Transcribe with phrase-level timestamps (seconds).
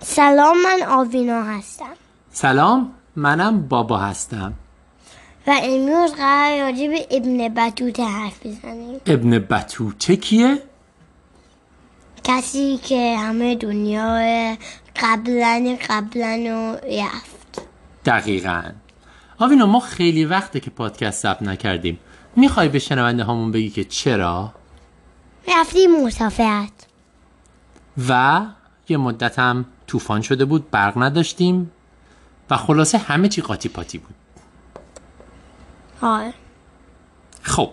[0.00, 1.92] سلام من آوینا هستم.
[2.30, 4.52] سلام منم بابا هستم.
[5.46, 9.00] و امروز قرار راجع به ابن بطوطه حرف بزنیم.
[9.06, 10.62] ابن بطوطه کیه؟
[12.24, 14.56] کسی که همه دنیا
[15.02, 17.62] قبلا قبلا رو رفت.
[18.04, 18.62] دقیقا.
[19.38, 21.98] آوینا ما خیلی وقته که پادکست ثبت نکردیم.
[22.36, 24.52] می‌خوای به شنونده هامون بگی که چرا؟
[25.58, 26.72] رفتیم مسافرت.
[28.08, 28.42] و
[28.88, 29.64] یه مدت هم
[29.94, 31.70] طوفان شده بود برق نداشتیم
[32.50, 34.14] و خلاصه همه چی قاطی پاتی بود.
[36.02, 36.34] آره
[37.42, 37.70] خب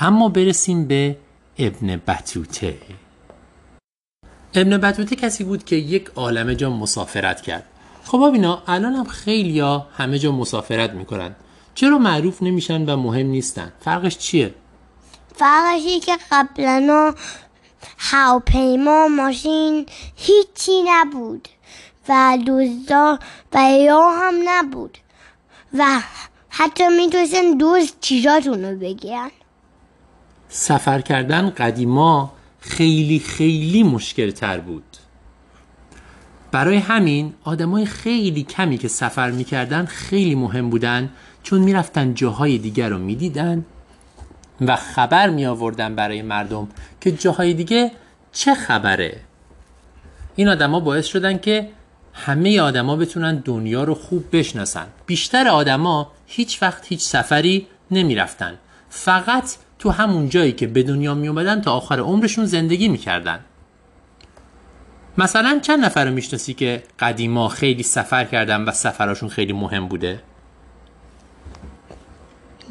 [0.00, 1.16] اما برسیم به
[1.58, 2.78] ابن بطوطه.
[4.54, 7.64] ابن بطوطه کسی بود که یک عالمه جا مسافرت کرد.
[8.04, 11.34] خب آبینا الان هم خیلی ها همه جا مسافرت می‌کنن.
[11.74, 14.54] چرا معروف نمیشن و مهم نیستن؟ فرقش چیه؟
[15.34, 17.14] فرقش که قبلا
[17.98, 21.48] هواپیما ماشین هیچی نبود
[22.08, 23.18] و دزدا
[23.52, 24.98] و یا هم نبود
[25.78, 26.00] و
[26.48, 29.30] حتی می‌تونستن دوز چیزاتون رو بگیرن.
[30.48, 34.96] سفر کردن قدیما خیلی خیلی مشکل تر بود.
[36.52, 41.10] برای همین آدمای خیلی کمی که سفر می‌کردن خیلی مهم بودن
[41.42, 43.64] چون می‌رفتن جاهای دیگر رو می‌دیدن.
[44.60, 46.68] و خبر می آوردن برای مردم
[47.00, 47.90] که جاهای دیگه
[48.32, 49.20] چه خبره.
[50.36, 51.68] این آدما باعث شدن که
[52.12, 54.86] همه آدما بتونن دنیا رو خوب بشناسن.
[55.06, 58.58] بیشتر آدما هیچ وقت هیچ سفری نمی‌رفتن
[58.90, 63.40] فقط تو همون جایی که به دنیا می اومدن تا آخر عمرشون زندگی می‌کردن
[65.18, 70.20] مثلا چند نفر رو می‌شناسی که قدیما خیلی سفر کردن و سفراشون خیلی مهم بوده؟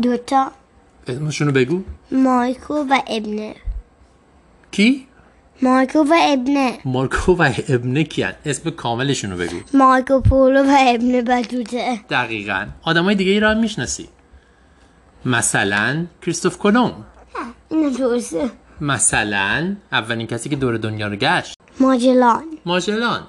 [0.02, 0.52] دوتا.
[1.10, 1.84] اسمشون رو بگو.
[2.12, 3.56] مایکو و ابنه.
[4.72, 5.08] کی؟
[5.62, 6.80] مایکو و ابنه.
[6.86, 9.58] مارکو و ابنه کیان؟ اسم کاملشون رو بگو.
[9.74, 12.68] مایکو پولو و ابن بطوطه دقیقا.
[12.82, 14.10] آدمای دیگه ای هم می‌شناسی.
[15.26, 16.94] مثلا کریستوف کلم
[17.70, 18.50] اینو درسته.
[18.82, 21.54] مثلا اولین کسی که دور دنیا رو گشت.
[21.80, 22.44] ماجلان.
[22.66, 23.24] ماجلان.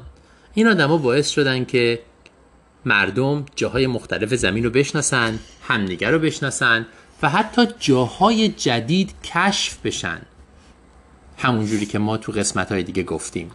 [0.55, 1.99] این آدما باعث شدن که
[2.84, 6.87] مردم جاهای مختلف زمین رو بشناسن همدیگه رو بشناسن
[7.23, 10.23] و حتی جاهای جدید کشف بشن.
[11.39, 13.51] همونجوری که ما تو قسمت های دیگه گفتیم.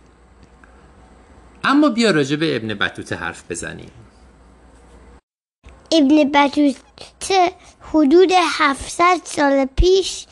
[1.64, 3.92] اما بیا راجع به ابن بطوطه حرف بزنیم.
[5.92, 10.26] ابن بطوطه حدود 700 سال پیش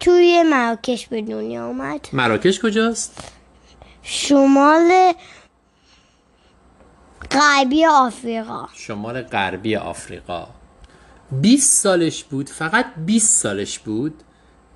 [0.00, 3.32] توی مراکش به دنیا اومد مراکش کجاست؟
[4.02, 5.12] شمال
[7.30, 8.68] غربی آفریقا.
[8.74, 10.57] شمال غربی آفریقا.
[11.32, 14.14] 20 سالش بود فقط 20 سالش بود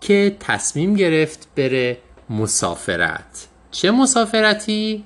[0.01, 1.99] که تصمیم گرفت بره
[2.31, 3.49] مسافرت.
[3.71, 5.05] چه مسافرتی؟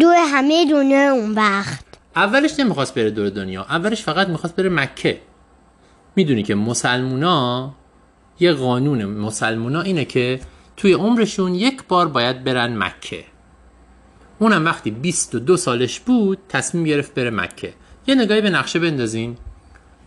[0.00, 1.84] دور همه دنیا اون وقت.
[2.16, 5.20] اولش نمی‌خواست بره دور دنیا اولش فقط می‌خواست بره مکه.
[6.16, 7.74] می‌دونی که مسلمونا
[8.40, 10.40] یه قانون مسلمونا اینه که
[10.76, 13.24] توی عمرشون یک بار باید برن مکه.
[14.38, 17.74] اونم وقتی 22 سالش بود تصمیم گرفت بره مکه.
[18.06, 19.36] یه نگاهی به نقشه بندازین.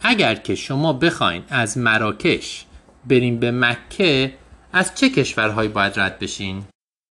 [0.03, 2.65] اگر که شما بخواین از مراکش
[3.05, 4.33] بریم به مکه
[4.73, 6.63] از چه کشورهایی باید رد بشین؟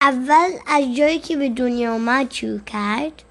[0.02, 3.22] اول از جایی که به دنیا اومد شروع کرد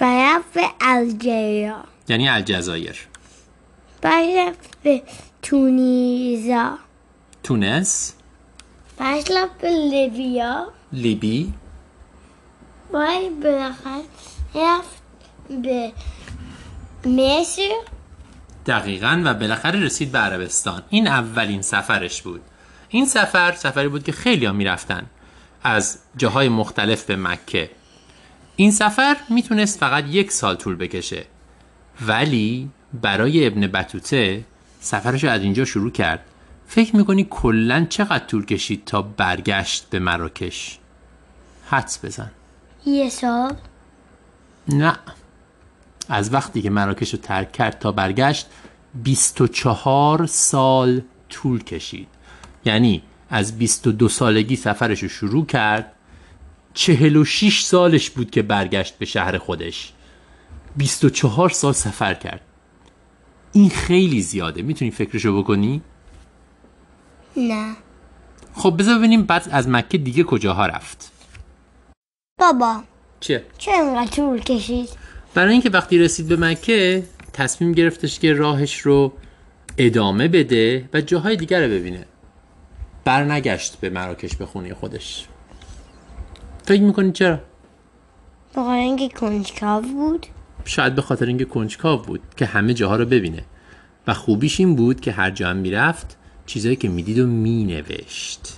[0.00, 3.08] و رفت به الجریا یعنی الجزایر.
[4.00, 5.02] بعد رفت به
[5.42, 6.78] تونیزا.
[7.42, 8.14] تونس.
[8.98, 10.72] بعد رفت به لیبیا.
[10.92, 11.52] لیبی.
[12.92, 14.02] بالاخره
[14.54, 15.02] رفت
[15.48, 15.92] به
[17.06, 17.68] مصر.
[18.66, 20.82] دقیقا و بالاخره رسید به عربستان.
[20.90, 22.40] این اولین سفرش بود.
[22.88, 25.06] این سفر سفری بود که خیلی ها می‌رفتن
[25.62, 27.70] از جاهای مختلف به مکه.
[28.56, 31.24] این سفر می‌تونست فقط یک سال طول بکشه.
[32.06, 34.44] ولی برای ابن بطوطه
[34.80, 36.24] سفرش از اینجا شروع کرد.
[36.66, 40.78] فکر می‌کنی کلا چقدر طول کشید تا برگشت به مراکش؟
[41.66, 42.30] حدس بزن.
[42.86, 43.54] یه سال؟
[44.68, 44.98] نه.
[46.12, 48.46] از وقتی که مراکش رو ترک کرد تا برگشت
[48.94, 52.08] 24 سال طول کشید.
[52.64, 55.92] یعنی از 22 سالگی سفرش رو شروع کرد
[56.74, 59.92] 46 سالش بود که برگشت به شهر خودش.
[60.76, 62.40] 24 سال سفر کرد.
[63.52, 64.62] این خیلی زیاده.
[64.62, 65.82] می‌تونی فکرشو بکنی؟
[67.36, 67.76] نه.
[68.54, 71.12] خب بذار ببینیم بعد از مکه دیگه کجاها رفت.
[72.40, 72.82] بابا.
[73.20, 74.88] چه؟ چه اینقدر طول کشید؟
[75.34, 77.02] برای اینکه وقتی رسید به مکه
[77.32, 79.12] تصمیم گرفتش که راهش رو
[79.78, 82.06] ادامه بده و جاهای دیگر رو ببینه.
[83.04, 85.26] برنگشت به مراکش به خونه خودش.
[86.64, 87.38] فکر می‌کنی چرا؟
[88.52, 90.26] بخاطر اینکه کنجکاو بود.
[90.64, 93.44] شاید به خاطر اینکه کنجکاو بود که همه جاها رو ببینه.
[94.06, 98.56] و خوبیش این بود که هر جا هم می‌رفت چیزایی که می‌دید و مینوشت.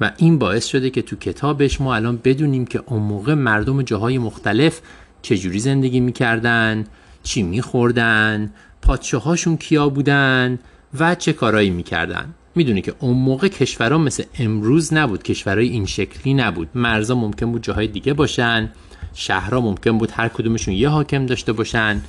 [0.00, 4.18] و این باعث شده که تو کتابش ما الان بدونیم که اون موقع مردم جاهای
[4.18, 4.80] مختلف
[5.22, 6.84] چجوری زندگی می‌کردن
[7.22, 8.52] چی میخوردن
[8.82, 10.58] پادشاهاشون کیا بودن
[10.98, 12.34] و چه کارایی می‌کردن.
[12.54, 16.68] می‌دونی که اون موقع کشورها مثل امروز نبود کشورهای این شکلی نبود.
[16.74, 18.72] مرزا ممکن بود جاهای دیگه باشن
[19.14, 22.00] شهرها ممکن بود هر کدومشون یه حاکم داشته باشن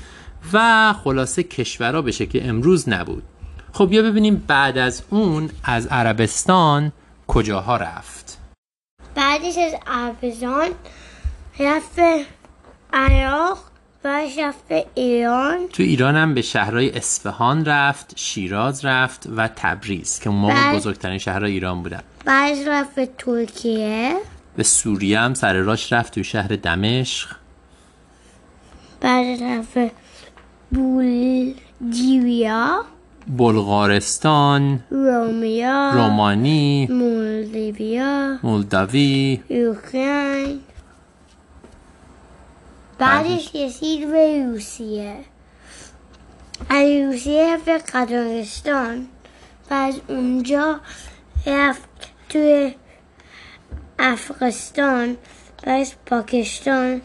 [0.53, 3.23] و خلاصه کشورها به شکل امروز نبود.
[3.73, 6.91] خب بیا ببینیم بعد از اون از عربستان
[7.27, 8.37] کجاها رفت.
[9.15, 10.69] بعدش از عربستان
[11.59, 11.99] رفت
[12.93, 13.57] عراق
[14.03, 15.67] بعدش رفت به ایران.
[15.73, 20.77] تو ایران هم به شهرهای اصفهان رفت شیراز رفت و تبریز که اون موقع بله.
[20.77, 24.15] بزرگترین شهرهای ایران بودن بعدش رفت به ترکیه.
[24.55, 27.29] به سوریه هم سر راش رفت تو شهر دمشق.
[29.01, 29.91] بعدش رفت به
[31.81, 32.85] بولجیریا
[33.27, 40.59] بلغارستان رومیا رومانی مولدویا مولداوی اوکراین
[43.01, 45.15] بعدش رسید به روسیه.
[46.69, 49.07] از روسیه رفت به قزاقستان.
[49.69, 50.79] و از اونجا
[51.47, 51.89] رفت
[52.29, 52.75] توی
[53.99, 55.17] افغانستان
[55.63, 57.01] بعد پاکستان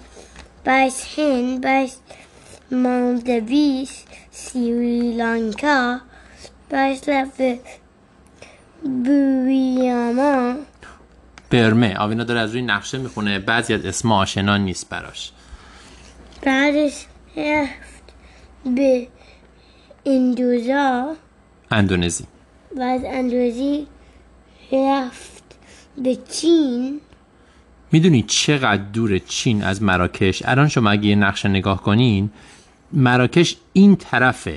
[0.64, 1.90] بعد هند بعد
[2.70, 6.00] مالدویس سریلانکا
[6.70, 7.58] بعد رفت به
[8.82, 10.54] بوریاما
[11.50, 11.96] برمه.
[11.98, 13.38] آوینا داره از روی نقشه می‌خونه.
[13.38, 15.32] بعضی از اسم آشنا نیست براش.
[16.46, 17.06] بعدش
[17.36, 18.02] رفت
[18.64, 19.08] به
[20.06, 21.14] اندوزا.
[21.70, 22.24] اندونزی.
[22.76, 23.86] و از اندوزی
[24.72, 25.44] رفت
[25.98, 27.00] به چین.
[27.92, 32.30] می‌دونی چقدر دور چین از مراکش؟ الان شما اگه یه نقشه نگاه کنین
[32.92, 34.48] مراکش این طرف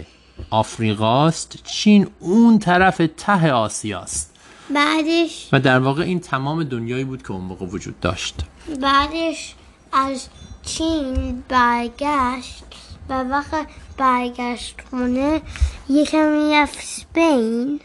[0.50, 4.36] آفریقاست چین اون طرف ته آسیاست.
[4.76, 8.36] بعدش و در واقع این تمام دنیایی بود که اون موقع وجود داشت.
[8.82, 9.56] بعدش
[9.92, 10.28] از
[10.64, 12.64] چین برگشت
[13.10, 15.42] و وقت برگشت خونه
[15.90, 17.80] یکم رفت سپین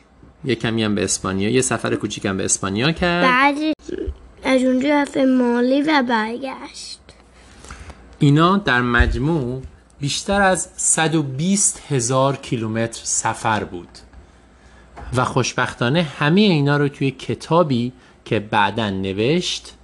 [0.45, 1.51] یه کمی هم به اسپانیا.
[1.51, 3.25] یه سفر کوچیکم به اسپانیا کرد.
[3.25, 3.75] بعدش
[4.45, 7.01] از اونجا رفت مالی و برگشت.
[8.19, 9.63] اینا در مجموع
[10.01, 13.89] بیشتر از 120 هزار کیلومتر سفر بود.
[15.15, 17.93] و خوشبختانه همه اینا رو توی کتابی
[18.25, 19.75] که بعدا نوشت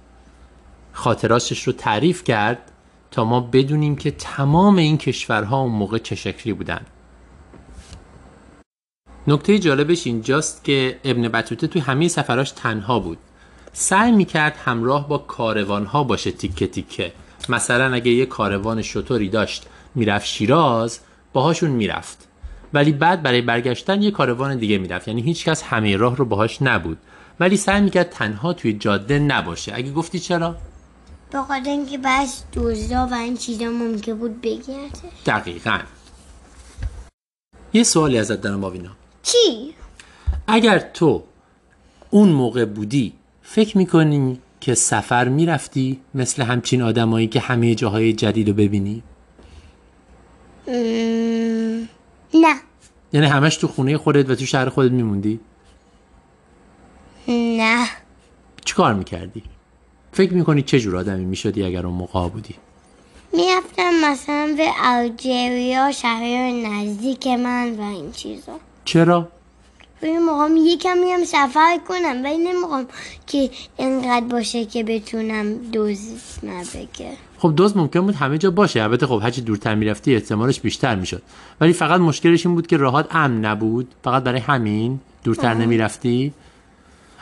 [0.93, 2.71] خاطراتش رو تعریف کرد
[3.11, 6.81] تا ما بدونیم که تمام این کشورها اون موقع چه شکلی بودن.
[9.27, 13.17] نکته جالبش اینجاست که ابن بطوطه توی همه سفراش تنها بود.
[13.73, 17.13] سعی می‌کرد همراه با کاروانها باشه تیکه تیکه.
[17.49, 19.65] مثلا اگه یه کاروان شطوری داشت
[19.95, 20.99] می‌رفت شیراز
[21.33, 22.27] باهاشون می‌رفت.
[22.73, 25.07] ولی بعد برای برگشتن یه کاروان دیگه می‌رفت.
[25.07, 26.97] یعنی هیچکس همه راه رو باهاش نبود.
[27.39, 29.71] ولی سعی می‌کرد تنها توی جاده نباشه.
[29.75, 30.55] اگه گفتی چرا؟
[31.31, 35.79] به خاطر اینکه بعض دزدا و این چیزا ممکن بود بگیرده دقیقا.
[37.73, 38.91] یه سوالی ازت دارم آوینا
[39.23, 39.73] چی؟
[40.47, 41.23] اگر تو
[42.09, 48.47] اون موقع بودی فکر می‌کنی که سفر می‌رفتی مثل همچین آدمایی که همه جاهای جدید
[48.47, 49.03] رو ببینی؟
[50.67, 51.87] ام،
[52.33, 52.55] نه.
[53.13, 55.39] یعنی همش تو خونه خودت و تو شهر خودت میموندی؟
[57.27, 57.87] نه.
[58.65, 59.43] چی کار می‌کردی؟
[60.11, 62.55] فکر می‌کنی چه جور آدمی می‌شدی اگر اون موقع بودی؟
[63.33, 68.53] می‌رفتم مثلا به الجریا شهر نزدیک من و این چیزا.
[68.85, 69.27] چرا؟
[70.03, 72.87] ولی موقعم یکم میرم سفر کنم ولی نمی‌خوام
[73.27, 75.99] که اینقدر باشه که بتونم دوز
[76.43, 77.11] نبگه.
[77.37, 78.81] خب دوست ممکن بود همه جا باشه.
[78.81, 81.21] البته خب هرچی دورتر می‌رفتی احتمالش بیشتر می‌شد.
[81.61, 83.87] ولی فقط مشکلش این بود که راهات امن نبود.
[84.03, 86.33] فقط برای همین دورتر نمی‌رفتی.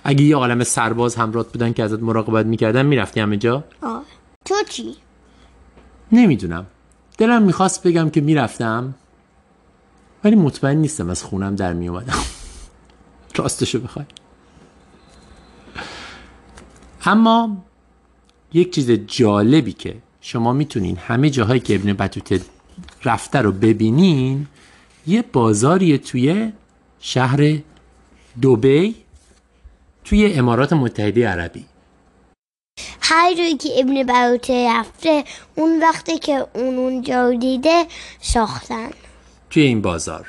[0.03, 4.03] اگه یه عالم سرباز همراهت بودن که ازت مراقبت می‌کردن می‌رفتی همه جا؟ آه.
[4.46, 4.96] تو چی؟
[6.12, 6.65] نمی‌دونم.
[7.18, 8.96] دلم می‌خواست بگم که می‌رفتم.
[10.24, 12.20] ولی مطمئن نیستم از خونم در میومدم
[13.38, 14.06] راستشو بخوای.
[17.06, 17.58] اما
[18.53, 22.41] یک چیز جالبی که شما می‌تونین همه جاهایی که ابن بطوطه
[23.06, 24.48] رفته رو ببینین
[25.08, 26.51] یه بازاریه توی
[27.00, 27.58] شهر
[28.41, 28.96] دوبی.
[30.09, 31.65] توی امارات متحده عربی.
[33.01, 35.23] هر جایی که ابن بروته رفته
[35.55, 37.85] اون وقتی که اون اونجا دیده
[38.21, 38.89] ساختن.
[39.49, 40.27] توی این بازار.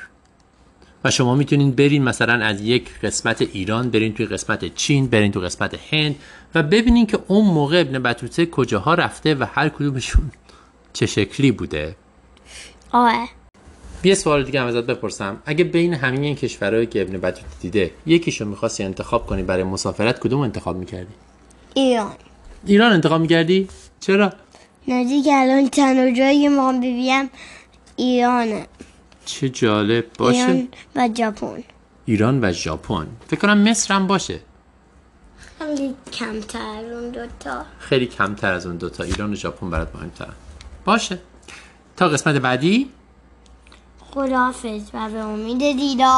[1.03, 5.45] و شما می‌تونین برین مثلا از یک قسمت ایران برین توی قسمت چین برین توی
[5.45, 6.15] قسمت هند
[6.55, 10.31] و ببینین که اون موقع ابن بطوطه کجاها رفته و هر کدومشون
[10.93, 11.95] چه شکلی بوده.
[12.91, 13.29] آه.
[14.03, 15.37] یه سوال دیگه هم ازت بپرسم.
[15.45, 20.19] اگه بین همین این کشورهایی که ابن بطوطه دیده یکیشو می‌خواستی انتخاب کنی برای مسافرت
[20.19, 21.13] کدوم انتخاب می‌کردی؟
[21.73, 22.11] ایران.
[22.65, 23.67] ایران انتخاب می‌کردی؟
[23.99, 24.33] چرا؟
[24.87, 27.29] نزدیک الان تنها جایی که می‌خوام ببینم
[27.95, 28.67] ایرانه.
[29.25, 30.05] چه جالب.
[30.17, 30.37] باشه.
[30.37, 31.63] ایران و ژاپن.
[32.05, 33.07] ایران و ژاپن.
[33.27, 34.39] فکر کنم مصر هم باشه.
[35.59, 40.33] خیلی کمتر اون دوتا خیلی کمتر از اون دوتا ایران و ژاپن برات مهمترن.
[40.85, 41.19] باشه.
[41.97, 42.89] تا قسمت بعدی.
[44.13, 46.11] خداحافظ و به امید دیدار.